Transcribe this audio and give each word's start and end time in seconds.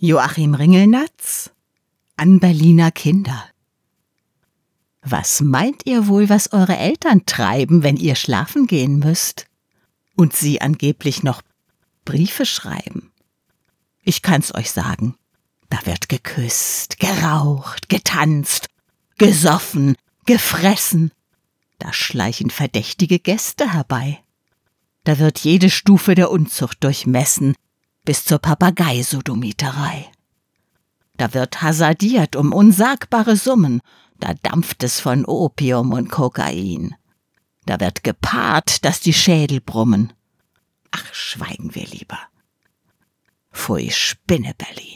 Joachim 0.00 0.54
Ringelnatz 0.54 1.50
an 2.16 2.38
Berliner 2.38 2.92
Kinder. 2.92 3.44
Was 5.02 5.40
meint 5.40 5.86
ihr 5.86 6.06
wohl, 6.06 6.28
was 6.28 6.52
eure 6.52 6.76
Eltern 6.76 7.26
treiben, 7.26 7.82
wenn 7.82 7.96
ihr 7.96 8.14
schlafen 8.14 8.68
gehen 8.68 9.00
müsst? 9.00 9.48
Und 10.14 10.36
sie 10.36 10.60
angeblich 10.60 11.24
noch 11.24 11.42
Briefe 12.04 12.46
schreiben? 12.46 13.10
Ich 14.02 14.22
kann's 14.22 14.54
euch 14.54 14.70
sagen. 14.70 15.16
Da 15.68 15.84
wird 15.84 16.08
geküsst, 16.08 17.00
geraucht, 17.00 17.88
getanzt, 17.88 18.68
gesoffen, 19.18 19.96
gefressen. 20.26 21.10
Da 21.80 21.92
schleichen 21.92 22.50
verdächtige 22.50 23.18
Gäste 23.18 23.72
herbei. 23.72 24.22
Da 25.02 25.18
wird 25.18 25.40
jede 25.40 25.70
Stufe 25.70 26.14
der 26.14 26.30
Unzucht 26.30 26.84
durchmessen, 26.84 27.56
bis 28.08 28.24
zur 28.24 28.38
Papageisodomiterei. 28.38 30.10
Da 31.18 31.34
wird 31.34 31.60
hasardiert 31.60 32.36
um 32.36 32.54
unsagbare 32.54 33.36
Summen, 33.36 33.82
da 34.18 34.32
dampft 34.32 34.82
es 34.82 34.98
von 34.98 35.26
Opium 35.26 35.92
und 35.92 36.08
Kokain. 36.08 36.94
Da 37.66 37.80
wird 37.80 38.04
gepaart, 38.04 38.82
dass 38.86 39.00
die 39.00 39.12
Schädel 39.12 39.60
brummen. 39.60 40.14
Ach, 40.90 41.12
schweigen 41.12 41.74
wir 41.74 41.84
lieber. 41.84 42.18
Pfui, 43.52 43.90
Spinne 43.90 44.54
Berlin. 44.56 44.87